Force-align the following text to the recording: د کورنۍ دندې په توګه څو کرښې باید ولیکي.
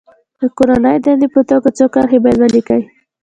د 0.39 0.41
کورنۍ 0.57 0.97
دندې 1.05 1.27
په 1.33 1.41
توګه 1.49 1.69
څو 1.77 1.85
کرښې 1.93 2.19
باید 2.23 2.37
ولیکي. 2.39 2.81